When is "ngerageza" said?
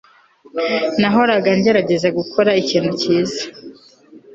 1.59-2.07